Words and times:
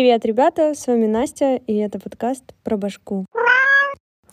Привет, 0.00 0.24
ребята, 0.24 0.72
с 0.74 0.86
вами 0.86 1.06
Настя, 1.06 1.56
и 1.56 1.74
это 1.74 1.98
подкаст 2.00 2.54
про 2.64 2.78
башку. 2.78 3.26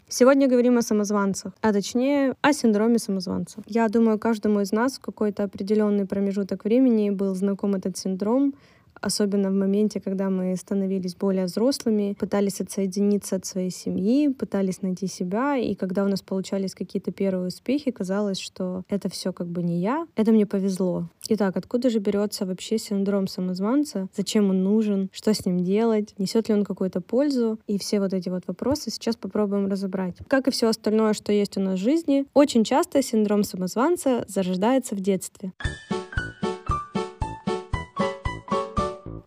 Сегодня 0.07 0.47
говорим 0.47 0.77
о 0.77 0.81
самозванцах, 0.81 1.51
а 1.59 1.73
точнее 1.73 2.35
о 2.41 2.53
синдроме 2.53 2.99
самозванца. 2.99 3.61
Я 3.65 3.89
думаю, 3.89 4.17
каждому 4.17 4.61
из 4.61 4.71
нас 4.71 4.97
в 4.97 5.01
какой-то 5.01 5.43
определенный 5.43 6.05
промежуток 6.05 6.63
времени 6.63 7.09
был 7.09 7.35
знаком 7.35 7.75
этот 7.75 7.97
синдром, 7.97 8.53
особенно 9.01 9.49
в 9.49 9.53
моменте, 9.53 9.99
когда 9.99 10.29
мы 10.29 10.55
становились 10.55 11.15
более 11.15 11.45
взрослыми, 11.45 12.15
пытались 12.19 12.61
отсоединиться 12.61 13.35
от 13.35 13.45
своей 13.45 13.71
семьи, 13.71 14.29
пытались 14.29 14.81
найти 14.81 15.07
себя, 15.07 15.57
и 15.57 15.75
когда 15.75 16.03
у 16.03 16.07
нас 16.07 16.21
получались 16.21 16.75
какие-то 16.75 17.11
первые 17.11 17.47
успехи, 17.47 17.91
казалось, 17.91 18.39
что 18.39 18.83
это 18.89 19.09
все 19.09 19.33
как 19.33 19.47
бы 19.47 19.63
не 19.63 19.79
я, 19.79 20.07
это 20.15 20.31
мне 20.31 20.45
повезло. 20.45 21.09
Итак, 21.29 21.57
откуда 21.57 21.89
же 21.89 21.99
берется 21.99 22.45
вообще 22.45 22.77
синдром 22.77 23.27
самозванца? 23.27 24.07
Зачем 24.15 24.49
он 24.49 24.63
нужен? 24.63 25.09
Что 25.11 25.33
с 25.33 25.45
ним 25.45 25.63
делать? 25.63 26.13
Несет 26.17 26.49
ли 26.49 26.55
он 26.55 26.63
какую-то 26.63 27.01
пользу? 27.01 27.59
И 27.67 27.77
все 27.77 27.99
вот 27.99 28.13
эти 28.13 28.29
вот 28.29 28.43
вопросы 28.47 28.91
сейчас 28.91 29.15
попробуем 29.15 29.67
разобрать. 29.67 30.15
Как 30.27 30.47
и 30.47 30.51
все 30.51 30.67
остальное, 30.67 31.13
что 31.13 31.31
есть 31.31 31.57
у 31.57 31.61
нас 31.61 31.79
в 31.79 31.83
жизни, 31.83 32.25
очень 32.33 32.63
часто 32.63 33.01
синдром 33.01 33.43
самозванца 33.43 34.25
зарождается 34.27 34.95
в 34.95 34.99
детстве. 34.99 35.51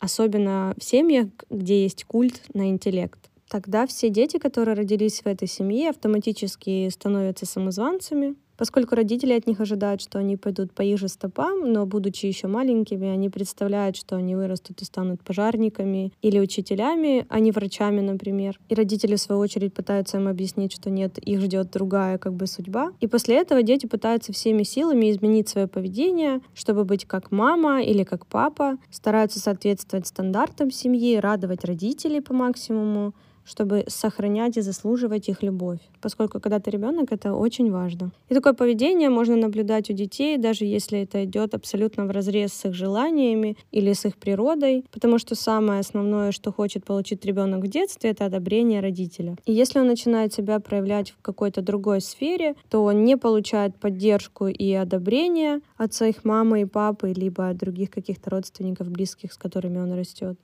Особенно 0.01 0.75
в 0.79 0.83
семьях, 0.83 1.29
где 1.49 1.85
есть 1.85 2.05
культ 2.05 2.43
на 2.53 2.69
интеллект. 2.69 3.19
Тогда 3.49 3.87
все 3.87 4.11
дети, 4.11 4.39
которые 4.39 4.75
родились 4.77 5.21
в 5.21 5.27
этой 5.27 5.49
семье, 5.49 5.91
автоматически 5.91 6.89
становятся 6.89 7.47
самозванцами, 7.47 8.35
Поскольку 8.61 8.95
родители 8.95 9.33
от 9.33 9.47
них 9.47 9.59
ожидают, 9.59 10.03
что 10.03 10.19
они 10.19 10.37
пойдут 10.37 10.75
по 10.75 10.83
их 10.83 10.99
же 10.99 11.09
стопам, 11.09 11.73
но 11.73 11.87
будучи 11.87 12.27
еще 12.27 12.47
маленькими, 12.47 13.09
они 13.09 13.31
представляют, 13.31 13.97
что 13.97 14.17
они 14.17 14.37
вырастут 14.37 14.83
и 14.83 14.85
станут 14.85 15.23
пожарниками 15.23 16.13
или 16.21 16.39
учителями, 16.39 17.25
а 17.31 17.41
не 17.41 17.53
врачами, 17.53 18.03
например. 18.03 18.61
И 18.69 18.75
родители, 18.75 19.15
в 19.15 19.21
свою 19.21 19.41
очередь, 19.41 19.73
пытаются 19.73 20.19
им 20.19 20.29
объяснить, 20.29 20.75
что 20.75 20.91
нет, 20.91 21.17
их 21.17 21.41
ждет 21.41 21.71
другая 21.71 22.19
как 22.19 22.35
бы 22.35 22.47
судьба. 22.47 22.93
И 23.01 23.07
после 23.07 23.37
этого 23.37 23.63
дети 23.63 23.87
пытаются 23.87 24.35
всеми 24.35 24.63
силами 24.63 25.11
изменить 25.11 25.49
свое 25.49 25.67
поведение, 25.67 26.43
чтобы 26.53 26.85
быть 26.85 27.07
как 27.07 27.31
мама 27.31 27.83
или 27.83 28.05
как 28.05 28.27
папа, 28.27 28.77
стараются 28.91 29.41
соответствовать 29.41 30.07
стандартам 30.07 30.71
семьи, 30.71 31.17
радовать 31.17 31.65
родителей 31.65 32.21
по 32.21 32.35
максимуму, 32.35 33.15
чтобы 33.45 33.85
сохранять 33.89 34.57
и 34.57 34.61
заслуживать 34.61 35.29
их 35.29 35.43
любовь, 35.43 35.81
поскольку 36.01 36.41
когда 36.41 36.59
ты 36.59 36.71
ребенок, 36.71 37.13
это 37.13 37.35
очень 37.35 37.71
важно. 37.71 38.13
И 38.29 38.35
такое 38.35 38.53
поведение 38.53 39.11
можно 39.11 39.37
наблюдать 39.37 39.91
у 39.91 39.93
детей, 39.93 40.39
даже 40.39 40.65
если 40.65 41.01
это 41.01 41.25
идет 41.25 41.55
абсолютно 41.55 42.07
в 42.07 42.11
разрез 42.11 42.53
с 42.53 42.65
их 42.67 42.75
желаниями 42.75 43.57
или 43.71 43.93
с 43.93 44.05
их 44.05 44.17
природой, 44.17 44.85
потому 44.93 45.19
что 45.19 45.35
самое 45.35 45.81
основное, 45.81 46.33
что 46.33 46.53
хочет 46.53 46.85
получить 46.85 47.25
ребенок 47.25 47.65
в 47.65 47.69
детстве, 47.69 48.11
это 48.11 48.27
одобрение 48.27 48.81
родителя. 48.81 49.37
И 49.47 49.53
если 49.53 49.81
он 49.81 49.87
начинает 49.87 50.33
себя 50.33 50.61
проявлять 50.61 51.11
в 51.11 51.23
какой-то 51.23 51.63
другой 51.63 52.01
сфере, 52.01 52.55
то 52.69 52.85
он 52.85 53.05
не 53.05 53.17
получает 53.17 53.77
поддержку 53.77 54.47
и 54.47 54.73
одобрение 54.73 55.61
от 55.77 55.95
своих 55.95 56.25
мамы 56.25 56.63
и 56.63 56.65
папы, 56.65 57.13
либо 57.13 57.49
от 57.49 57.57
других 57.57 57.91
каких-то 57.91 58.31
родственников 58.31 58.89
близких, 58.89 59.33
с 59.33 59.37
которыми 59.37 59.79
он 59.79 59.93
растет. 59.93 60.39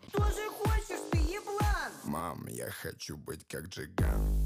Мам, 2.17 2.47
я 2.49 2.71
хочу 2.71 3.19
быть 3.19 3.47
как 3.47 3.69
Джиган. 3.69 4.43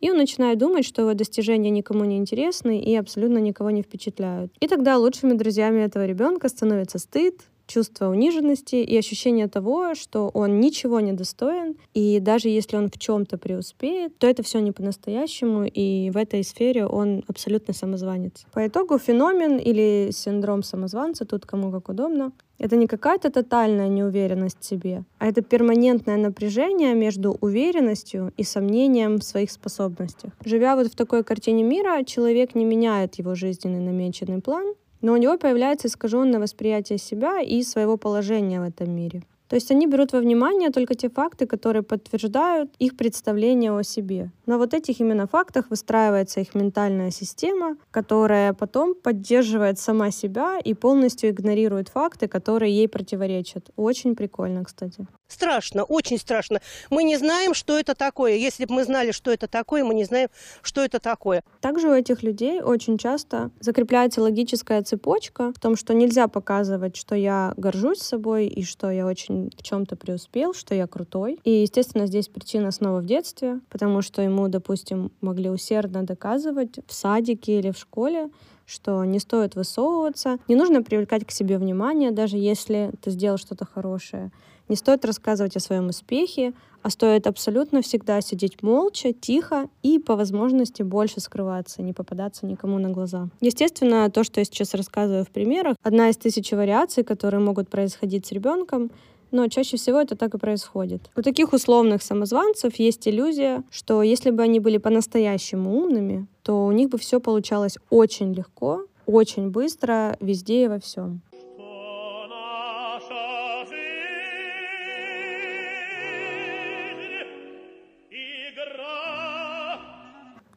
И 0.00 0.10
он 0.10 0.18
начинает 0.18 0.58
думать, 0.58 0.84
что 0.84 1.00
его 1.00 1.14
достижения 1.14 1.70
никому 1.70 2.04
не 2.04 2.18
интересны 2.18 2.78
и 2.78 2.94
абсолютно 2.94 3.38
никого 3.38 3.70
не 3.70 3.80
впечатляют. 3.80 4.52
И 4.60 4.68
тогда 4.68 4.98
лучшими 4.98 5.32
друзьями 5.32 5.80
этого 5.80 6.04
ребенка 6.04 6.50
становится 6.50 6.98
стыд, 6.98 7.40
чувство 7.66 8.08
униженности 8.08 8.76
и 8.76 8.98
ощущение 8.98 9.48
того, 9.48 9.94
что 9.94 10.28
он 10.28 10.60
ничего 10.60 11.00
не 11.00 11.12
достоин, 11.12 11.76
и 11.94 12.20
даже 12.20 12.48
если 12.50 12.76
он 12.76 12.90
в 12.90 12.98
чем-то 12.98 13.38
преуспеет, 13.38 14.18
то 14.18 14.26
это 14.26 14.42
все 14.42 14.60
не 14.60 14.72
по-настоящему, 14.72 15.64
и 15.64 16.10
в 16.10 16.18
этой 16.18 16.44
сфере 16.44 16.86
он 16.86 17.24
абсолютно 17.28 17.72
самозванец. 17.72 18.44
По 18.52 18.66
итогу 18.66 18.98
феномен 18.98 19.56
или 19.56 20.10
синдром 20.12 20.62
самозванца, 20.62 21.24
тут 21.24 21.46
кому 21.46 21.72
как 21.72 21.88
удобно, 21.88 22.32
это 22.58 22.76
не 22.76 22.86
какая-то 22.86 23.30
тотальная 23.30 23.88
неуверенность 23.88 24.60
в 24.60 24.64
себе, 24.64 25.04
а 25.18 25.26
это 25.26 25.42
перманентное 25.42 26.16
напряжение 26.16 26.94
между 26.94 27.36
уверенностью 27.40 28.32
и 28.36 28.44
сомнением 28.44 29.18
в 29.18 29.24
своих 29.24 29.50
способностях. 29.50 30.32
Живя 30.44 30.76
вот 30.76 30.86
в 30.88 30.96
такой 30.96 31.24
картине 31.24 31.62
мира, 31.62 32.02
человек 32.04 32.54
не 32.54 32.64
меняет 32.64 33.16
его 33.16 33.34
жизненный 33.34 33.80
намеченный 33.80 34.40
план, 34.40 34.74
но 35.02 35.12
у 35.12 35.16
него 35.16 35.36
появляется 35.38 35.88
искаженное 35.88 36.40
восприятие 36.40 36.98
себя 36.98 37.40
и 37.40 37.62
своего 37.62 37.96
положения 37.96 38.60
в 38.60 38.64
этом 38.64 38.90
мире. 38.90 39.22
То 39.48 39.56
есть 39.56 39.70
они 39.70 39.86
берут 39.86 40.12
во 40.12 40.20
внимание 40.20 40.70
только 40.70 40.94
те 40.94 41.08
факты, 41.08 41.46
которые 41.46 41.82
подтверждают 41.82 42.72
их 42.78 42.96
представление 42.96 43.72
о 43.72 43.82
себе. 43.82 44.30
На 44.46 44.58
вот 44.58 44.74
этих 44.74 45.00
именно 45.00 45.26
фактах 45.26 45.70
выстраивается 45.70 46.40
их 46.40 46.54
ментальная 46.54 47.10
система, 47.10 47.76
которая 47.90 48.52
потом 48.52 48.94
поддерживает 48.94 49.78
сама 49.78 50.10
себя 50.10 50.58
и 50.58 50.74
полностью 50.74 51.30
игнорирует 51.30 51.88
факты, 51.88 52.28
которые 52.28 52.74
ей 52.74 52.88
противоречат. 52.88 53.70
Очень 53.76 54.16
прикольно, 54.16 54.64
кстати. 54.64 55.06
Страшно, 55.28 55.82
очень 55.82 56.18
страшно. 56.18 56.60
Мы 56.90 57.02
не 57.02 57.16
знаем, 57.16 57.54
что 57.54 57.78
это 57.78 57.94
такое. 57.94 58.34
Если 58.34 58.64
бы 58.64 58.74
мы 58.74 58.84
знали, 58.84 59.10
что 59.10 59.32
это 59.32 59.48
такое, 59.48 59.84
мы 59.84 59.94
не 59.94 60.04
знаем, 60.04 60.28
что 60.62 60.84
это 60.84 61.00
такое. 61.00 61.42
Также 61.60 61.88
у 61.88 61.92
этих 61.92 62.22
людей 62.22 62.62
очень 62.62 62.96
часто 62.96 63.50
закрепляется 63.60 64.22
логическая 64.22 64.82
цепочка 64.82 65.52
в 65.52 65.60
том, 65.60 65.76
что 65.76 65.94
нельзя 65.94 66.28
показывать, 66.28 66.96
что 66.96 67.16
я 67.16 67.52
горжусь 67.56 67.98
собой 67.98 68.46
и 68.46 68.64
что 68.64 68.90
я 68.90 69.06
очень 69.06 69.35
в 69.56 69.62
чем-то 69.62 69.96
преуспел, 69.96 70.54
что 70.54 70.74
я 70.74 70.86
крутой. 70.86 71.38
И, 71.44 71.62
естественно, 71.62 72.06
здесь 72.06 72.28
причина 72.28 72.70
снова 72.70 73.00
в 73.00 73.06
детстве, 73.06 73.60
потому 73.70 74.02
что 74.02 74.22
ему, 74.22 74.48
допустим, 74.48 75.12
могли 75.20 75.50
усердно 75.50 76.02
доказывать 76.02 76.78
в 76.86 76.92
садике 76.92 77.58
или 77.58 77.70
в 77.70 77.78
школе, 77.78 78.30
что 78.66 79.04
не 79.04 79.20
стоит 79.20 79.54
высовываться, 79.54 80.38
не 80.48 80.56
нужно 80.56 80.82
привлекать 80.82 81.24
к 81.24 81.30
себе 81.30 81.56
внимание, 81.56 82.10
даже 82.10 82.36
если 82.36 82.90
ты 83.00 83.10
сделал 83.10 83.38
что-то 83.38 83.64
хорошее. 83.64 84.32
Не 84.68 84.74
стоит 84.74 85.04
рассказывать 85.04 85.56
о 85.56 85.60
своем 85.60 85.88
успехе, 85.88 86.52
а 86.82 86.90
стоит 86.90 87.26
абсолютно 87.28 87.82
всегда 87.82 88.20
сидеть 88.20 88.62
молча, 88.62 89.12
тихо 89.12 89.68
и 89.82 89.98
по 89.98 90.16
возможности 90.16 90.82
больше 90.82 91.20
скрываться, 91.20 91.82
не 91.82 91.92
попадаться 91.92 92.46
никому 92.46 92.78
на 92.78 92.90
глаза. 92.90 93.28
Естественно, 93.40 94.10
то, 94.10 94.24
что 94.24 94.40
я 94.40 94.44
сейчас 94.44 94.74
рассказываю 94.74 95.24
в 95.24 95.30
примерах, 95.30 95.76
одна 95.82 96.08
из 96.10 96.16
тысячи 96.16 96.54
вариаций, 96.54 97.04
которые 97.04 97.40
могут 97.40 97.68
происходить 97.68 98.26
с 98.26 98.32
ребенком, 98.32 98.90
но 99.30 99.48
чаще 99.48 99.76
всего 99.76 100.00
это 100.00 100.16
так 100.16 100.34
и 100.34 100.38
происходит. 100.38 101.10
У 101.16 101.22
таких 101.22 101.52
условных 101.52 102.02
самозванцев 102.02 102.74
есть 102.76 103.06
иллюзия, 103.08 103.62
что 103.70 104.02
если 104.02 104.30
бы 104.30 104.42
они 104.42 104.60
были 104.60 104.78
по-настоящему 104.78 105.76
умными, 105.76 106.26
то 106.42 106.66
у 106.66 106.72
них 106.72 106.90
бы 106.90 106.98
все 106.98 107.20
получалось 107.20 107.76
очень 107.90 108.32
легко, 108.32 108.86
очень 109.06 109.50
быстро, 109.50 110.16
везде 110.20 110.64
и 110.64 110.68
во 110.68 110.80
всем. 110.80 111.22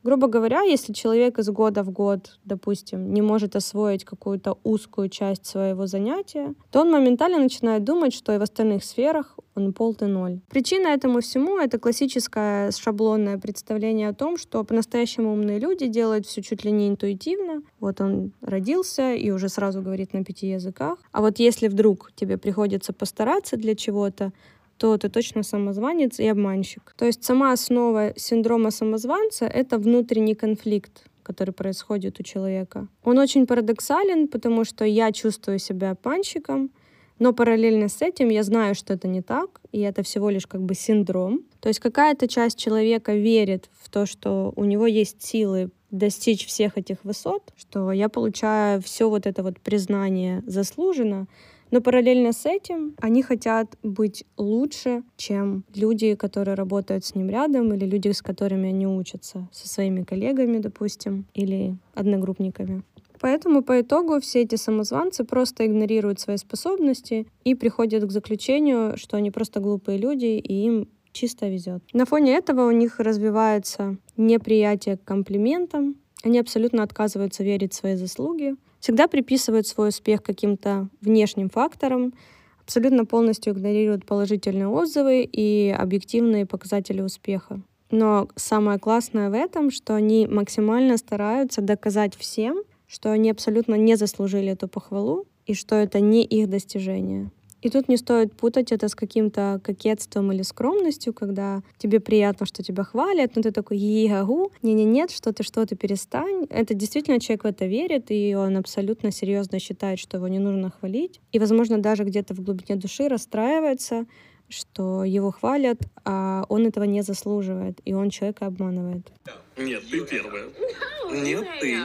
Грубо 0.03 0.27
говоря, 0.27 0.61
если 0.61 0.93
человек 0.93 1.39
из 1.39 1.49
года 1.49 1.83
в 1.83 1.91
год, 1.91 2.39
допустим, 2.45 3.13
не 3.13 3.21
может 3.21 3.55
освоить 3.55 4.05
какую-то 4.05 4.57
узкую 4.63 5.09
часть 5.09 5.45
своего 5.45 5.87
занятия, 5.87 6.53
то 6.71 6.81
он 6.81 6.91
моментально 6.91 7.39
начинает 7.39 7.83
думать, 7.83 8.13
что 8.13 8.33
и 8.33 8.37
в 8.37 8.41
остальных 8.41 8.83
сферах 8.83 9.37
он 9.55 9.73
полный 9.73 10.07
ноль. 10.07 10.39
Причина 10.49 10.87
этому 10.87 11.19
всему— 11.19 11.57
это 11.59 11.79
классическое 11.79 12.71
шаблонное 12.71 13.37
представление 13.37 14.09
о 14.09 14.13
том, 14.13 14.37
что 14.37 14.63
по-настоящему 14.63 15.33
умные 15.33 15.59
люди 15.59 15.87
делают 15.87 16.25
все 16.25 16.41
чуть 16.41 16.63
ли 16.63 16.71
не 16.71 16.87
интуитивно. 16.87 17.61
Вот 17.79 17.99
он 17.99 18.31
родился 18.41 19.13
и 19.13 19.31
уже 19.31 19.49
сразу 19.49 19.81
говорит 19.81 20.13
на 20.13 20.23
пяти 20.23 20.47
языках. 20.47 20.99
А 21.11 21.21
вот 21.21 21.39
если 21.39 21.67
вдруг 21.67 22.11
тебе 22.15 22.37
приходится 22.37 22.93
постараться 22.93 23.57
для 23.57 23.75
чего-то, 23.75 24.31
то 24.79 24.97
ты 24.97 25.09
точно 25.09 25.43
самозванец 25.43 26.19
и 26.19 26.27
обманщик. 26.27 26.95
То 26.97 27.05
есть 27.05 27.23
сама 27.23 27.51
основа 27.51 28.13
синдрома 28.15 28.71
самозванца— 28.71 29.45
это 29.61 29.77
внутренний 29.77 30.35
конфликт 30.35 31.03
который 31.21 31.51
происходит 31.51 32.19
у 32.19 32.23
человека. 32.23 32.87
Он 33.03 33.19
очень 33.19 33.45
парадоксален, 33.45 34.29
потому 34.29 34.63
что 34.63 34.83
я 34.83 35.11
чувствую 35.11 35.59
себя 35.59 35.91
обманщиком, 35.91 36.71
но 37.19 37.33
параллельно 37.33 37.87
с 37.87 38.01
этим 38.01 38.29
я 38.29 38.41
знаю, 38.41 38.73
что 38.73 38.93
это 38.93 39.07
не 39.07 39.21
так, 39.21 39.61
и 39.71 39.79
это 39.81 40.01
всего 40.01 40.31
лишь 40.31 40.47
как 40.47 40.63
бы 40.63 40.73
синдром. 40.73 41.43
То 41.59 41.67
есть 41.67 41.79
какая-то 41.81 42.27
часть 42.27 42.57
человека 42.57 43.13
верит 43.13 43.69
в 43.79 43.91
то, 43.91 44.07
что 44.07 44.53
у 44.55 44.65
него 44.65 44.87
есть 44.87 45.21
силы 45.21 45.69
достичь 45.91 46.47
всех 46.47 46.79
этих 46.79 47.03
высот, 47.03 47.53
что 47.55 47.91
я 47.91 48.09
получаю 48.09 48.81
все 48.81 49.07
вот 49.07 49.27
это 49.27 49.43
вот 49.43 49.59
признание 49.59 50.41
заслуженно, 50.47 51.27
но 51.71 51.81
параллельно 51.81 52.33
с 52.33 52.45
этим 52.45 52.95
они 52.99 53.21
хотят 53.21 53.77
быть 53.83 54.25
лучше, 54.37 55.03
чем 55.17 55.63
люди, 55.75 56.15
которые 56.15 56.55
работают 56.55 57.05
с 57.05 57.15
ним 57.15 57.29
рядом, 57.29 57.73
или 57.73 57.85
люди, 57.85 58.09
с 58.09 58.21
которыми 58.21 58.69
они 58.69 58.87
учатся, 58.87 59.47
со 59.51 59.67
своими 59.67 60.03
коллегами, 60.03 60.57
допустим, 60.57 61.25
или 61.33 61.75
одногруппниками. 61.93 62.83
Поэтому 63.19 63.63
по 63.63 63.81
итогу 63.81 64.19
все 64.21 64.41
эти 64.43 64.55
самозванцы 64.55 65.25
просто 65.25 65.65
игнорируют 65.65 66.19
свои 66.19 66.37
способности 66.37 67.27
и 67.43 67.53
приходят 67.53 68.05
к 68.05 68.11
заключению, 68.11 68.97
что 68.97 69.17
они 69.17 69.29
просто 69.29 69.59
глупые 69.59 69.97
люди, 69.97 70.25
и 70.25 70.65
им 70.65 70.87
чисто 71.11 71.49
везет. 71.49 71.83
На 71.93 72.05
фоне 72.05 72.35
этого 72.35 72.67
у 72.67 72.71
них 72.71 72.99
развивается 72.99 73.97
неприятие 74.15 74.97
к 74.97 75.03
комплиментам, 75.03 75.95
они 76.23 76.39
абсолютно 76.39 76.83
отказываются 76.83 77.43
верить 77.43 77.73
в 77.73 77.75
свои 77.77 77.95
заслуги, 77.95 78.55
всегда 78.79 79.07
приписывают 79.07 79.67
свой 79.67 79.89
успех 79.89 80.23
каким-то 80.23 80.89
внешним 81.01 81.49
факторам, 81.49 82.13
абсолютно 82.61 83.05
полностью 83.05 83.53
игнорируют 83.53 84.05
положительные 84.05 84.67
отзывы 84.67 85.23
и 85.23 85.75
объективные 85.77 86.45
показатели 86.45 87.01
успеха. 87.01 87.61
Но 87.91 88.27
самое 88.35 88.77
классное 88.77 89.29
в 89.29 89.33
этом, 89.33 89.71
что 89.71 89.95
они 89.95 90.27
максимально 90.27 90.97
стараются 90.97 91.61
доказать 91.61 92.15
всем, 92.15 92.61
что 92.87 93.11
они 93.11 93.31
абсолютно 93.31 93.75
не 93.75 93.95
заслужили 93.95 94.51
эту 94.51 94.67
похвалу 94.67 95.25
и 95.47 95.55
что 95.55 95.75
это 95.75 95.99
не 95.99 96.23
их 96.23 96.49
достижение. 96.49 97.31
И 97.61 97.69
тут 97.69 97.89
не 97.89 97.97
стоит 97.97 98.33
путать 98.33 98.71
это 98.71 98.87
с 98.87 98.95
каким-то 98.95 99.59
кокетством 99.63 100.31
или 100.31 100.43
скромностью, 100.43 101.13
когда 101.13 101.61
тебе 101.77 101.99
приятно, 101.99 102.45
что 102.45 102.63
тебя 102.63 102.83
хвалят, 102.83 103.35
но 103.35 103.41
ты 103.41 103.51
такой 103.51 103.77
«егагу», 103.77 104.51
«не-не-нет, 104.61 105.11
что 105.11 105.33
ты, 105.33 105.43
что 105.43 105.65
ты, 105.65 105.75
перестань». 105.75 106.45
Это 106.49 106.73
действительно 106.73 107.19
человек 107.19 107.43
в 107.43 107.47
это 107.47 107.65
верит, 107.65 108.05
и 108.09 108.35
он 108.35 108.57
абсолютно 108.57 109.11
серьезно 109.11 109.59
считает, 109.59 109.99
что 109.99 110.17
его 110.17 110.27
не 110.27 110.39
нужно 110.39 110.71
хвалить. 110.71 111.19
И, 111.31 111.39
возможно, 111.39 111.79
даже 111.79 112.03
где-то 112.03 112.33
в 112.33 112.41
глубине 112.41 112.79
души 112.79 113.07
расстраивается, 113.07 114.05
что 114.49 115.03
его 115.03 115.31
хвалят, 115.31 115.79
а 116.05 116.45
он 116.49 116.65
этого 116.65 116.85
не 116.85 117.01
заслуживает, 117.03 117.79
и 117.85 117.93
он 117.93 118.09
человека 118.09 118.47
обманывает. 118.47 119.11
Нет, 119.57 119.83
ты 119.89 120.05
первая. 120.05 120.45
Нет, 121.11 121.45
ты. 121.61 121.77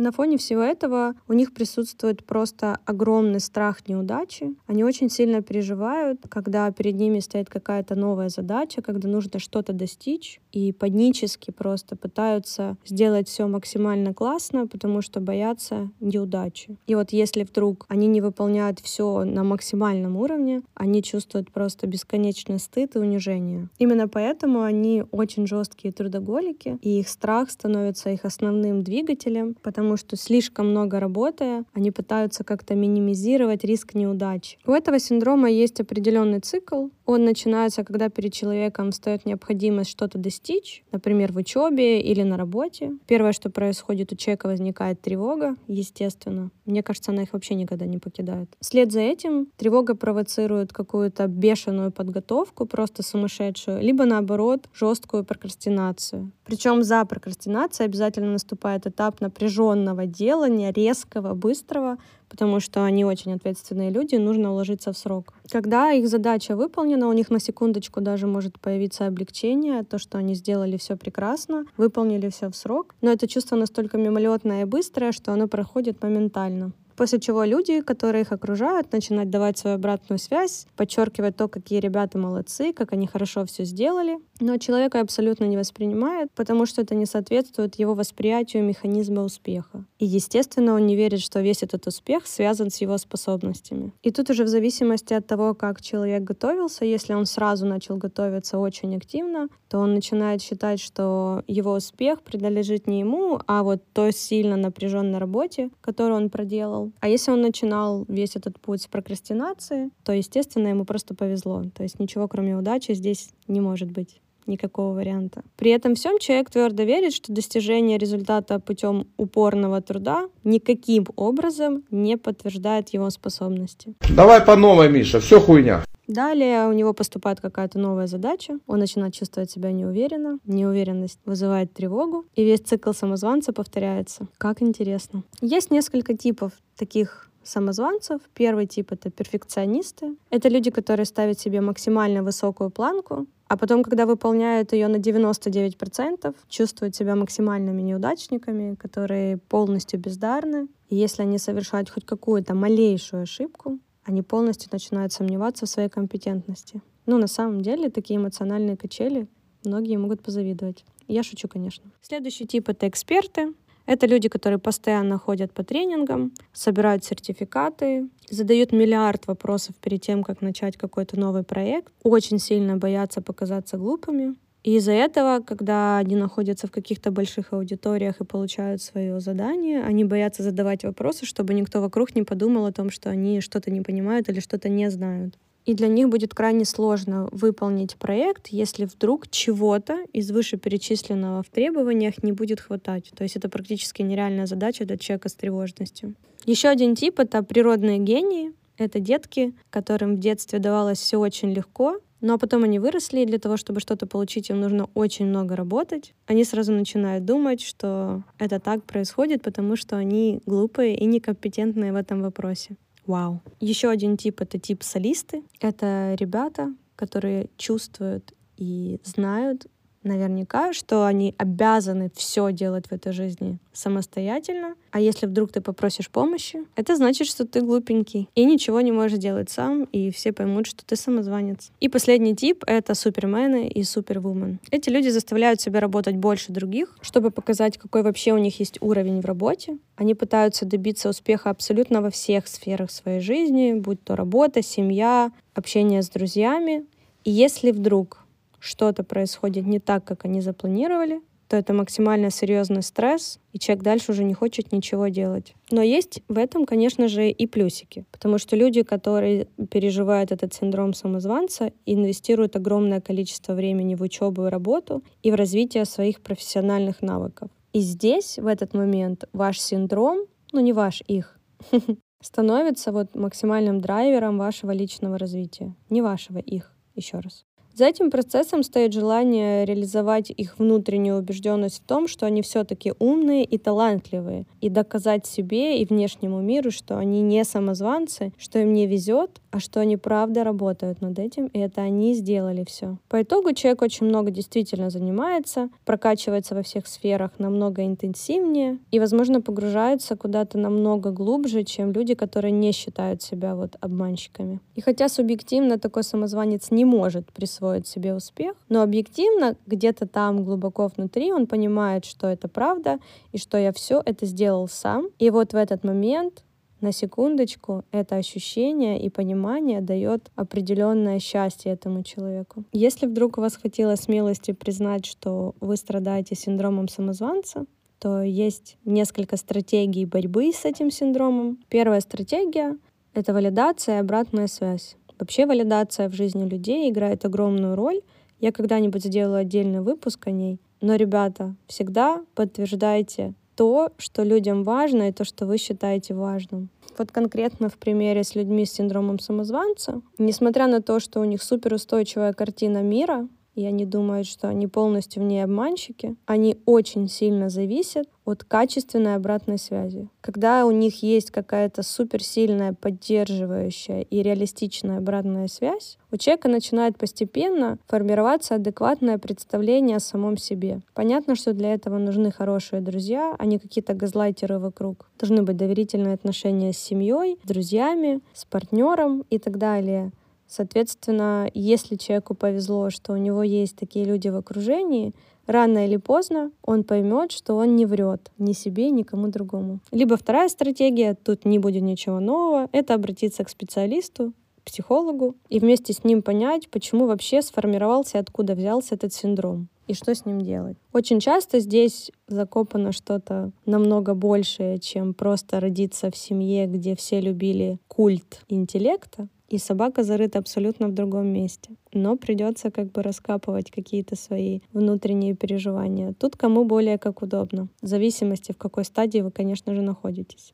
На 0.00 0.12
фоне 0.12 0.38
всего 0.38 0.62
этого 0.62 1.14
у 1.28 1.34
них 1.34 1.52
присутствует 1.52 2.24
просто 2.24 2.78
огромный 2.86 3.38
страх 3.38 3.86
неудачи. 3.86 4.54
Они 4.66 4.82
очень 4.82 5.10
сильно 5.10 5.42
переживают, 5.42 6.22
когда 6.30 6.70
перед 6.70 6.94
ними 6.94 7.18
стоит 7.18 7.50
какая-то 7.50 7.96
новая 7.96 8.30
задача, 8.30 8.80
когда 8.80 9.08
нужно 9.10 9.38
что-то 9.38 9.74
достичь, 9.74 10.40
и 10.52 10.72
панически 10.72 11.50
просто 11.50 11.96
пытаются 11.96 12.78
сделать 12.86 13.28
все 13.28 13.46
максимально 13.46 14.14
классно, 14.14 14.66
потому 14.66 15.02
что 15.02 15.20
боятся 15.20 15.90
неудачи. 16.00 16.78
И 16.86 16.94
вот 16.94 17.12
если 17.12 17.42
вдруг 17.42 17.84
они 17.88 18.06
не 18.06 18.22
выполняют 18.22 18.80
все 18.80 19.24
на 19.24 19.44
максимальном 19.44 20.16
уровне, 20.16 20.62
они 20.74 21.02
чувствуют 21.02 21.52
просто 21.52 21.86
бесконечный 21.86 22.58
стыд 22.58 22.96
и 22.96 22.98
унижение. 22.98 23.68
Именно 23.78 24.08
поэтому 24.08 24.62
они 24.62 25.04
очень 25.10 25.46
жесткие 25.46 25.92
трудоголики, 25.92 26.78
и 26.80 27.00
их 27.00 27.08
страх 27.10 27.50
становится 27.50 28.08
их 28.08 28.24
основным 28.24 28.82
двигателем, 28.82 29.56
потому 29.60 29.89
потому 29.90 30.06
что 30.06 30.16
слишком 30.16 30.70
много 30.70 31.00
работая, 31.00 31.64
они 31.72 31.90
пытаются 31.90 32.44
как-то 32.44 32.76
минимизировать 32.76 33.64
риск 33.64 33.94
неудач. 33.94 34.56
У 34.64 34.70
этого 34.70 35.00
синдрома 35.00 35.50
есть 35.50 35.80
определенный 35.80 36.38
цикл. 36.38 36.90
Он 37.06 37.24
начинается, 37.24 37.82
когда 37.82 38.08
перед 38.08 38.32
человеком 38.32 38.92
встает 38.92 39.26
необходимость 39.26 39.90
что-то 39.90 40.16
достичь, 40.16 40.84
например, 40.92 41.32
в 41.32 41.38
учебе 41.38 42.00
или 42.00 42.22
на 42.22 42.36
работе. 42.36 42.92
Первое, 43.08 43.32
что 43.32 43.50
происходит, 43.50 44.12
у 44.12 44.16
человека 44.16 44.46
возникает 44.46 45.00
тревога, 45.00 45.56
естественно. 45.66 46.52
Мне 46.66 46.84
кажется, 46.84 47.10
она 47.10 47.22
их 47.22 47.32
вообще 47.32 47.56
никогда 47.56 47.84
не 47.84 47.98
покидает. 47.98 48.48
Вслед 48.60 48.92
за 48.92 49.00
этим 49.00 49.48
тревога 49.56 49.96
провоцирует 49.96 50.72
какую-то 50.72 51.26
бешеную 51.26 51.90
подготовку, 51.90 52.64
просто 52.64 53.02
сумасшедшую, 53.02 53.82
либо 53.82 54.04
наоборот, 54.04 54.68
жесткую 54.72 55.24
прокрастинацию. 55.24 56.30
Причем 56.44 56.84
за 56.84 57.04
прокрастинацией 57.04 57.86
обязательно 57.86 58.30
наступает 58.30 58.86
этап 58.86 59.20
напряженного 59.20 59.79
делания, 60.06 60.72
резкого, 60.72 61.34
быстрого, 61.34 61.98
потому 62.28 62.60
что 62.60 62.84
они 62.84 63.04
очень 63.04 63.32
ответственные 63.32 63.90
люди, 63.90 64.16
нужно 64.16 64.52
уложиться 64.52 64.92
в 64.92 64.98
срок. 64.98 65.34
Когда 65.50 65.92
их 65.92 66.08
задача 66.08 66.56
выполнена, 66.56 67.08
у 67.08 67.12
них 67.12 67.30
на 67.30 67.40
секундочку 67.40 68.00
даже 68.00 68.26
может 68.26 68.58
появиться 68.60 69.06
облегчение, 69.06 69.82
то, 69.82 69.98
что 69.98 70.18
они 70.18 70.34
сделали 70.34 70.76
все 70.76 70.96
прекрасно, 70.96 71.64
выполнили 71.76 72.28
все 72.28 72.48
в 72.48 72.56
срок, 72.56 72.94
но 73.02 73.10
это 73.10 73.26
чувство 73.26 73.56
настолько 73.56 73.98
мимолетное 73.98 74.62
и 74.62 74.64
быстрое, 74.64 75.12
что 75.12 75.32
оно 75.32 75.48
проходит 75.48 76.02
моментально. 76.02 76.72
После 77.00 77.18
чего 77.18 77.44
люди, 77.44 77.80
которые 77.80 78.24
их 78.24 78.32
окружают, 78.32 78.92
начинают 78.92 79.30
давать 79.30 79.56
свою 79.56 79.76
обратную 79.76 80.18
связь, 80.18 80.66
подчеркивать 80.76 81.34
то, 81.34 81.48
какие 81.48 81.80
ребята 81.80 82.18
молодцы, 82.18 82.74
как 82.74 82.92
они 82.92 83.06
хорошо 83.06 83.46
все 83.46 83.64
сделали. 83.64 84.18
Но 84.40 84.56
человека 84.56 85.00
абсолютно 85.00 85.44
не 85.44 85.58
воспринимает, 85.58 86.30
потому 86.32 86.64
что 86.64 86.80
это 86.80 86.94
не 86.94 87.04
соответствует 87.04 87.78
его 87.78 87.94
восприятию 87.94 88.64
механизма 88.64 89.22
успеха. 89.22 89.84
И, 89.98 90.06
естественно, 90.06 90.74
он 90.74 90.86
не 90.86 90.96
верит, 90.96 91.20
что 91.20 91.40
весь 91.40 91.62
этот 91.62 91.86
успех 91.86 92.26
связан 92.26 92.70
с 92.70 92.80
его 92.80 92.96
способностями. 92.96 93.92
И 94.02 94.10
тут 94.10 94.30
уже 94.30 94.44
в 94.44 94.48
зависимости 94.48 95.12
от 95.12 95.26
того, 95.26 95.54
как 95.54 95.82
человек 95.82 96.22
готовился, 96.22 96.86
если 96.86 97.12
он 97.12 97.26
сразу 97.26 97.66
начал 97.66 97.98
готовиться 97.98 98.58
очень 98.58 98.96
активно, 98.96 99.48
то 99.68 99.78
он 99.78 99.92
начинает 99.92 100.40
считать, 100.40 100.80
что 100.80 101.42
его 101.46 101.72
успех 101.72 102.22
принадлежит 102.22 102.86
не 102.86 103.00
ему, 103.00 103.40
а 103.46 103.62
вот 103.62 103.82
той 103.92 104.12
сильно 104.12 104.56
напряженной 104.56 105.18
работе, 105.18 105.70
которую 105.82 106.16
он 106.16 106.30
проделал. 106.30 106.92
А 107.00 107.08
если 107.08 107.30
он 107.30 107.42
начинал 107.42 108.06
весь 108.08 108.36
этот 108.36 108.58
путь 108.58 108.82
с 108.82 108.86
прокрастинации, 108.86 109.90
то, 110.02 110.12
естественно, 110.12 110.68
ему 110.68 110.86
просто 110.86 111.14
повезло. 111.14 111.62
То 111.74 111.82
есть 111.82 112.00
ничего, 112.00 112.26
кроме 112.26 112.56
удачи, 112.56 112.92
здесь 112.94 113.30
не 113.46 113.60
может 113.60 113.90
быть 113.90 114.20
никакого 114.50 114.94
варианта. 114.94 115.42
При 115.56 115.70
этом 115.70 115.94
всем 115.94 116.18
человек 116.18 116.50
твердо 116.50 116.82
верит, 116.82 117.14
что 117.14 117.32
достижение 117.32 117.96
результата 117.96 118.58
путем 118.58 119.06
упорного 119.16 119.80
труда 119.80 120.28
никаким 120.44 121.06
образом 121.16 121.84
не 121.90 122.16
подтверждает 122.16 122.90
его 122.90 123.08
способности. 123.10 123.94
Давай 124.14 124.40
по 124.40 124.56
новой, 124.56 124.90
Миша, 124.90 125.20
все 125.20 125.40
хуйня. 125.40 125.84
Далее 126.10 126.66
у 126.66 126.72
него 126.72 126.92
поступает 126.92 127.40
какая-то 127.40 127.78
новая 127.78 128.08
задача, 128.08 128.58
он 128.66 128.80
начинает 128.80 129.14
чувствовать 129.14 129.48
себя 129.48 129.70
неуверенно, 129.70 130.40
неуверенность 130.44 131.20
вызывает 131.24 131.72
тревогу, 131.72 132.24
и 132.34 132.44
весь 132.44 132.60
цикл 132.60 132.92
самозванца 132.92 133.52
повторяется. 133.52 134.26
Как 134.36 134.60
интересно. 134.60 135.22
Есть 135.40 135.70
несколько 135.70 136.16
типов 136.16 136.50
таких 136.76 137.29
самозванцев. 137.42 138.20
Первый 138.34 138.66
тип— 138.66 138.90
это 138.92 139.10
перфекционисты. 139.10 140.16
Это 140.30 140.48
люди, 140.48 140.70
которые 140.70 141.06
ставят 141.06 141.38
себе 141.38 141.60
максимально 141.60 142.22
высокую 142.22 142.70
планку, 142.70 143.26
а 143.48 143.56
потом, 143.56 143.82
когда 143.82 144.06
выполняют 144.06 144.72
ее 144.72 144.88
на 144.88 144.96
99%, 144.96 146.34
чувствуют 146.48 146.94
себя 146.94 147.16
максимальными 147.16 147.82
неудачниками, 147.82 148.76
которые 148.76 149.38
полностью 149.38 149.98
бездарны. 149.98 150.68
И 150.88 150.96
если 150.96 151.22
они 151.22 151.38
совершают 151.38 151.90
хоть 151.90 152.06
какую-то 152.06 152.54
малейшую 152.54 153.24
ошибку, 153.24 153.78
они 154.04 154.22
полностью 154.22 154.68
начинают 154.72 155.12
сомневаться 155.12 155.66
в 155.66 155.68
своей 155.68 155.88
компетентности. 155.88 156.80
Ну, 157.06 157.18
на 157.18 157.26
самом 157.26 157.60
деле, 157.60 157.90
такие 157.90 158.18
эмоциональные 158.18 158.76
качели 158.76 159.26
многие 159.64 159.96
могут 159.96 160.22
позавидовать. 160.22 160.84
Я 161.08 161.24
шучу, 161.24 161.48
конечно. 161.48 161.90
Следующий 162.02 162.46
тип— 162.46 162.68
это 162.68 162.88
эксперты. 162.88 163.52
Это 163.90 164.06
люди, 164.06 164.28
которые 164.28 164.60
постоянно 164.60 165.18
ходят 165.18 165.52
по 165.52 165.64
тренингам, 165.64 166.32
собирают 166.52 167.04
сертификаты, 167.04 168.08
задают 168.30 168.70
миллиард 168.70 169.26
вопросов 169.26 169.74
перед 169.82 170.00
тем, 170.00 170.22
как 170.22 170.42
начать 170.42 170.76
какой-то 170.76 171.18
новый 171.18 171.42
проект, 171.42 171.92
очень 172.04 172.38
сильно 172.38 172.76
боятся 172.76 173.20
показаться 173.20 173.78
глупыми, 173.78 174.36
и 174.62 174.76
из-за 174.76 174.92
этого, 174.92 175.42
когда 175.44 175.98
они 175.98 176.14
находятся 176.14 176.68
в 176.68 176.70
каких-то 176.70 177.10
больших 177.10 177.52
аудиториях 177.52 178.20
и 178.20 178.24
получают 178.24 178.80
свое 178.80 179.18
задание, 179.18 179.82
они 179.82 180.04
боятся 180.04 180.44
задавать 180.44 180.84
вопросы, 180.84 181.26
чтобы 181.26 181.52
никто 181.54 181.80
вокруг 181.80 182.14
не 182.14 182.22
подумал 182.22 182.66
о 182.66 182.72
том, 182.72 182.90
что 182.90 183.10
они 183.10 183.40
что-то 183.40 183.72
не 183.72 183.80
понимают 183.80 184.28
или 184.28 184.38
что-то 184.38 184.68
не 184.68 184.88
знают. 184.88 185.34
И 185.66 185.74
для 185.74 185.88
них 185.88 186.08
будет 186.08 186.34
крайне 186.34 186.64
сложно 186.64 187.28
выполнить 187.32 187.96
проект, 187.96 188.48
если 188.48 188.86
вдруг 188.86 189.28
чего-то 189.28 190.04
из 190.12 190.30
вышеперечисленного 190.30 191.42
в 191.42 191.48
требованиях 191.48 192.22
не 192.22 192.32
будет 192.32 192.60
хватать. 192.60 193.10
То 193.14 193.24
есть 193.24 193.36
это 193.36 193.48
практически 193.48 194.02
нереальная 194.02 194.46
задача 194.46 194.84
для 194.84 194.96
человека 194.96 195.28
с 195.28 195.34
тревожностью. 195.34 196.14
Еще 196.46 196.68
один 196.68 196.94
тип— 196.94 197.18
это 197.20 197.42
природные 197.42 197.98
гении. 197.98 198.52
Это 198.78 198.98
детки, 198.98 199.54
которым 199.68 200.16
в 200.16 200.20
детстве 200.20 200.58
давалось 200.58 200.98
все 200.98 201.18
очень 201.18 201.52
легко, 201.52 201.98
но 202.22 202.38
потом 202.38 202.64
они 202.64 202.78
выросли, 202.78 203.20
и 203.20 203.26
для 203.26 203.38
того, 203.38 203.56
чтобы 203.56 203.80
что-то 203.80 204.06
получить, 204.06 204.50
им 204.50 204.60
нужно 204.60 204.88
очень 204.94 205.26
много 205.26 205.56
работать. 205.56 206.14
Они 206.26 206.44
сразу 206.44 206.72
начинают 206.72 207.24
думать, 207.24 207.60
что 207.60 208.22
это 208.38 208.58
так 208.58 208.84
происходит, 208.84 209.42
потому 209.42 209.76
что 209.76 209.96
они 209.96 210.40
глупые 210.46 210.96
и 210.96 211.04
некомпетентные 211.06 211.92
в 211.92 211.96
этом 211.96 212.22
вопросе. 212.22 212.76
Вау. 213.10 213.42
Еще 213.58 213.90
один 213.90 214.16
тип— 214.16 214.40
это 214.42 214.60
тип 214.60 214.84
солисты. 214.84 215.42
Это 215.58 216.14
ребята, 216.14 216.72
которые 216.94 217.50
чувствуют 217.56 218.34
и 218.56 219.00
знают 219.02 219.66
наверняка, 220.02 220.72
что 220.72 221.04
они 221.04 221.34
обязаны 221.38 222.10
все 222.14 222.52
делать 222.52 222.86
в 222.86 222.92
этой 222.92 223.12
жизни 223.12 223.58
самостоятельно. 223.72 224.74
А 224.90 225.00
если 225.00 225.26
вдруг 225.26 225.52
ты 225.52 225.60
попросишь 225.60 226.10
помощи, 226.10 226.60
это 226.76 226.96
значит, 226.96 227.26
что 227.26 227.46
ты 227.46 227.60
глупенький 227.60 228.28
и 228.34 228.44
ничего 228.44 228.80
не 228.80 228.92
можешь 228.92 229.18
делать 229.18 229.50
сам, 229.50 229.84
и 229.84 230.10
все 230.10 230.32
поймут, 230.32 230.66
что 230.66 230.84
ты 230.84 230.96
самозванец. 230.96 231.70
И 231.80 231.88
последний 231.88 232.34
тип— 232.34 232.64
это 232.66 232.94
супермены 232.94 233.68
и 233.68 233.82
супервумен. 233.82 234.58
Эти 234.70 234.90
люди 234.90 235.08
заставляют 235.08 235.60
себя 235.60 235.80
работать 235.80 236.16
больше 236.16 236.52
других, 236.52 236.96
чтобы 237.02 237.30
показать, 237.30 237.78
какой 237.78 238.02
вообще 238.02 238.32
у 238.32 238.38
них 238.38 238.58
есть 238.58 238.78
уровень 238.80 239.20
в 239.20 239.24
работе. 239.24 239.78
Они 239.96 240.14
пытаются 240.14 240.66
добиться 240.66 241.08
успеха 241.08 241.50
абсолютно 241.50 242.00
во 242.00 242.10
всех 242.10 242.48
сферах 242.48 242.90
своей 242.90 243.20
жизни, 243.20 243.74
будь 243.74 244.02
то 244.02 244.16
работа, 244.16 244.62
семья, 244.62 245.30
общение 245.54 246.02
с 246.02 246.08
друзьями. 246.08 246.86
И 247.24 247.30
если 247.30 247.70
вдруг 247.70 248.24
что-то 248.60 249.02
происходит 249.02 249.66
не 249.66 249.80
так, 249.80 250.04
как 250.04 250.24
они 250.24 250.40
запланировали, 250.40 251.20
то 251.50 251.56
это 251.56 251.74
максимально 251.74 252.30
серьезный 252.30 252.80
стресс, 252.80 253.40
и 253.52 253.58
человек 253.58 253.82
дальше 253.82 254.12
уже 254.12 254.22
не 254.22 254.34
хочет 254.34 254.70
ничего 254.70 255.08
делать. 255.08 255.52
Но 255.72 255.82
есть 255.82 256.22
в 256.28 256.38
этом, 256.38 256.64
конечно 256.64 257.08
же, 257.08 257.28
и 257.28 257.46
плюсики, 257.48 258.04
потому 258.12 258.38
что 258.38 258.54
люди, 258.54 258.82
которые 258.82 259.48
переживают 259.68 260.30
этот 260.30 260.54
синдром 260.54 260.94
самозванца, 260.94 261.72
инвестируют 261.86 262.54
огромное 262.54 263.00
количество 263.00 263.54
времени 263.54 263.96
в 263.96 264.02
учебу 264.02 264.46
и 264.46 264.48
работу 264.48 265.02
и 265.24 265.32
в 265.32 265.34
развитие 265.34 265.86
своих 265.86 266.20
профессиональных 266.20 267.02
навыков. 267.02 267.50
И 267.72 267.80
здесь, 267.80 268.38
в 268.38 268.46
этот 268.46 268.72
момент, 268.72 269.24
ваш 269.32 269.58
синдром, 269.58 270.26
ну 270.52 270.60
не 270.60 270.72
ваш, 270.72 271.02
их, 271.08 271.36
становится 272.22 272.92
вот 272.92 273.16
максимальным 273.16 273.80
драйвером 273.80 274.38
вашего 274.38 274.70
личного 274.70 275.18
развития, 275.18 275.74
не 275.88 276.00
вашего, 276.00 276.38
их, 276.38 276.72
еще 276.94 277.18
раз. 277.18 277.44
За 277.80 277.86
этим 277.86 278.10
процессом 278.10 278.62
стоит 278.62 278.92
желание 278.92 279.64
реализовать 279.64 280.28
их 280.28 280.58
внутреннюю 280.58 281.16
убежденность 281.16 281.78
в 281.78 281.86
том, 281.86 282.08
что 282.08 282.26
они 282.26 282.42
все-таки 282.42 282.92
умные 282.98 283.42
и 283.42 283.56
талантливые, 283.56 284.44
и 284.60 284.68
доказать 284.68 285.24
себе 285.24 285.80
и 285.80 285.86
внешнему 285.86 286.42
миру, 286.42 286.70
что 286.70 286.98
они 286.98 287.22
не 287.22 287.42
самозванцы, 287.42 288.34
что 288.36 288.58
им 288.58 288.74
не 288.74 288.86
везет, 288.86 289.40
а 289.50 289.60
что 289.60 289.80
они 289.80 289.96
правда 289.96 290.44
работают 290.44 291.00
над 291.00 291.18
этим, 291.18 291.46
и 291.46 291.58
это 291.58 291.80
они 291.80 292.12
сделали 292.12 292.66
все. 292.68 292.98
По 293.08 293.22
итогу 293.22 293.54
человек 293.54 293.80
очень 293.80 294.06
много 294.08 294.30
действительно 294.30 294.90
занимается, 294.90 295.70
прокачивается 295.86 296.54
во 296.54 296.62
всех 296.62 296.86
сферах 296.86 297.30
намного 297.38 297.86
интенсивнее 297.86 298.76
и, 298.90 299.00
возможно, 299.00 299.40
погружается 299.40 300.16
куда-то 300.16 300.58
намного 300.58 301.12
глубже, 301.12 301.64
чем 301.64 301.92
люди, 301.92 302.12
которые 302.12 302.52
не 302.52 302.72
считают 302.72 303.22
себя 303.22 303.54
вот 303.54 303.76
обманщиками. 303.80 304.60
И 304.74 304.82
хотя 304.82 305.08
субъективно 305.08 305.78
такой 305.78 306.04
самозванец 306.04 306.70
не 306.70 306.84
может 306.84 307.32
присвоить 307.32 307.69
себе 307.86 308.14
успех, 308.14 308.54
но 308.68 308.82
объективно 308.82 309.56
где-то 309.66 310.06
там 310.06 310.44
глубоко 310.44 310.88
внутри 310.88 311.32
он 311.32 311.46
понимает, 311.46 312.04
что 312.04 312.26
это 312.26 312.48
правда 312.48 312.98
и 313.32 313.38
что 313.38 313.58
я 313.58 313.72
все 313.72 314.02
это 314.04 314.26
сделал 314.26 314.68
сам. 314.68 315.08
И 315.18 315.30
вот 315.30 315.52
в 315.52 315.56
этот 315.56 315.84
момент 315.84 316.44
на 316.80 316.92
секундочку 316.92 317.84
это 317.92 318.16
ощущение 318.16 319.00
и 319.02 319.10
понимание 319.10 319.80
дает 319.80 320.30
определенное 320.34 321.18
счастье 321.18 321.72
этому 321.72 322.02
человеку. 322.02 322.64
Если 322.72 323.06
вдруг 323.06 323.38
у 323.38 323.40
вас 323.40 323.56
хватило 323.56 323.96
смелости 323.96 324.52
признать, 324.52 325.04
что 325.04 325.54
вы 325.60 325.76
страдаете 325.76 326.34
синдромом 326.34 326.88
самозванца, 326.88 327.66
то 327.98 328.22
есть 328.22 328.78
несколько 328.86 329.36
стратегий 329.36 330.06
борьбы 330.06 330.52
с 330.52 330.64
этим 330.64 330.90
синдромом. 330.90 331.58
Первая 331.68 332.00
стратегия— 332.00 332.78
это 333.14 333.34
валидация 333.34 333.96
и 333.96 334.00
обратная 334.00 334.46
связь. 334.46 334.96
Вообще 335.20 335.44
валидация 335.44 336.08
в 336.08 336.14
жизни 336.14 336.48
людей 336.48 336.90
играет 336.90 337.24
огромную 337.26 337.76
роль. 337.76 338.00
Я 338.40 338.52
когда-нибудь 338.52 339.04
сделаю 339.04 339.40
отдельный 339.40 339.82
выпуск 339.82 340.26
о 340.26 340.30
ней. 340.30 340.58
Но, 340.80 340.96
ребята, 340.96 341.54
всегда 341.66 342.24
подтверждайте 342.34 343.34
то, 343.54 343.90
что 343.98 344.22
людям 344.22 344.64
важно, 344.64 345.10
и 345.10 345.12
то, 345.12 345.24
что 345.24 345.44
вы 345.44 345.58
считаете 345.58 346.14
важным. 346.14 346.70
Вот 346.96 347.12
конкретно 347.12 347.68
в 347.68 347.76
примере 347.76 348.24
с 348.24 348.34
людьми 348.34 348.64
с 348.64 348.72
синдромом 348.72 349.18
самозванца, 349.18 350.00
несмотря 350.16 350.66
на 350.66 350.80
то, 350.80 350.98
что 351.00 351.20
у 351.20 351.24
них 351.24 351.42
суперустойчивая 351.42 352.32
картина 352.32 352.82
мира, 352.82 353.28
и 353.60 353.66
они 353.66 353.84
думают, 353.84 354.26
что 354.26 354.48
они 354.48 354.66
полностью 354.66 355.22
в 355.22 355.26
ней 355.26 355.44
обманщики, 355.44 356.16
они 356.26 356.58
очень 356.64 357.08
сильно 357.08 357.50
зависят 357.50 358.08
от 358.24 358.44
качественной 358.44 359.16
обратной 359.16 359.58
связи. 359.58 360.08
Когда 360.20 360.64
у 360.64 360.70
них 360.70 361.02
есть 361.02 361.30
какая-то 361.30 361.82
суперсильная, 361.82 362.72
поддерживающая 362.72 364.02
и 364.02 364.22
реалистичная 364.22 364.98
обратная 364.98 365.48
связь, 365.48 365.98
у 366.12 366.16
человека 366.16 366.48
начинает 366.48 366.96
постепенно 366.96 367.78
формироваться 367.86 368.54
адекватное 368.54 369.18
представление 369.18 369.96
о 369.96 370.00
самом 370.00 370.36
себе. 370.36 370.80
Понятно, 370.94 371.34
что 371.34 371.52
для 371.52 371.74
этого 371.74 371.98
нужны 371.98 372.30
хорошие 372.30 372.80
друзья, 372.80 373.34
а 373.38 373.46
не 373.46 373.58
какие-то 373.58 373.94
газлайтеры 373.94 374.58
вокруг. 374.58 375.10
Должны 375.18 375.42
быть 375.42 375.56
доверительные 375.56 376.14
отношения 376.14 376.72
с 376.72 376.78
семьей, 376.78 377.38
с 377.42 377.46
друзьями, 377.46 378.20
с 378.32 378.44
партнером 378.44 379.24
и 379.30 379.38
так 379.38 379.58
далее. 379.58 380.12
Соответственно, 380.50 381.48
если 381.54 381.94
человеку 381.94 382.34
повезло, 382.34 382.90
что 382.90 383.12
у 383.12 383.16
него 383.16 383.44
есть 383.44 383.76
такие 383.76 384.04
люди 384.04 384.26
в 384.26 384.36
окружении, 384.36 385.14
рано 385.46 385.86
или 385.86 385.96
поздно 385.96 386.50
он 386.64 386.82
поймет, 386.82 387.30
что 387.30 387.54
он 387.54 387.76
не 387.76 387.86
врет 387.86 388.32
ни 388.36 388.52
себе, 388.52 388.90
ни 388.90 389.04
кому 389.04 389.28
другому. 389.28 389.78
Либо 389.92 390.16
вторая 390.16 390.48
стратегия, 390.48 391.14
тут 391.14 391.44
не 391.44 391.60
будет 391.60 391.82
ничего 391.82 392.18
нового, 392.18 392.68
это 392.72 392.94
обратиться 392.94 393.44
к 393.44 393.48
специалисту, 393.48 394.32
психологу 394.64 395.36
и 395.48 395.60
вместе 395.60 395.92
с 395.92 396.02
ним 396.02 396.20
понять, 396.20 396.68
почему 396.68 397.06
вообще 397.06 397.42
сформировался 397.42 398.18
и 398.18 398.20
откуда 398.20 398.56
взялся 398.56 398.96
этот 398.96 399.14
синдром 399.14 399.68
и 399.90 399.94
что 399.94 400.14
с 400.14 400.24
ним 400.24 400.40
делать. 400.40 400.76
Очень 400.92 401.18
часто 401.18 401.58
здесь 401.58 402.12
закопано 402.28 402.92
что-то 402.92 403.50
намного 403.66 404.14
большее, 404.14 404.78
чем 404.78 405.14
просто 405.14 405.58
родиться 405.58 406.10
в 406.10 406.16
семье, 406.16 406.66
где 406.66 406.94
все 406.94 407.20
любили 407.20 407.78
культ 407.88 408.42
интеллекта, 408.48 409.28
и 409.48 409.58
собака 409.58 410.04
зарыта 410.04 410.38
абсолютно 410.38 410.86
в 410.86 410.94
другом 410.94 411.26
месте. 411.26 411.70
Но 411.92 412.16
придется 412.16 412.70
как 412.70 412.92
бы 412.92 413.02
раскапывать 413.02 413.72
какие-то 413.72 414.14
свои 414.14 414.60
внутренние 414.72 415.34
переживания. 415.34 416.12
Тут 416.12 416.36
кому 416.36 416.64
более 416.64 416.98
как 416.98 417.20
удобно, 417.22 417.66
в 417.82 417.86
зависимости, 417.86 418.52
в 418.52 418.56
какой 418.56 418.84
стадии 418.84 419.18
вы, 419.18 419.32
конечно 419.32 419.74
же, 419.74 419.82
находитесь. 419.82 420.52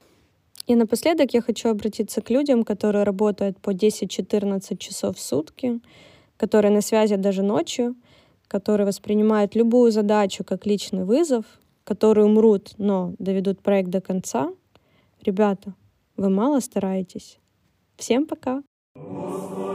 И 0.66 0.74
напоследок 0.74 1.34
я 1.34 1.42
хочу 1.42 1.68
обратиться 1.68 2.22
к 2.22 2.30
людям, 2.30 2.64
которые 2.64 3.04
работают 3.04 3.58
по 3.58 3.70
10-14 3.74 4.78
часов 4.78 5.18
в 5.18 5.20
сутки, 5.20 5.80
которые 6.38 6.72
на 6.72 6.80
связи 6.80 7.16
даже 7.16 7.42
ночью, 7.42 7.96
которые 8.48 8.86
воспринимают 8.86 9.54
любую 9.54 9.90
задачу 9.92 10.44
как 10.44 10.66
личный 10.66 11.04
вызов, 11.04 11.44
которые 11.84 12.26
умрут, 12.26 12.72
но 12.78 13.14
доведут 13.18 13.60
проект 13.60 13.90
до 13.90 14.00
конца. 14.00 14.52
Ребята, 15.22 15.74
вы 16.16 16.30
мало 16.30 16.60
стараетесь. 16.60 17.38
Всем 17.96 18.26
пока! 18.26 18.62
Господи. 18.94 19.65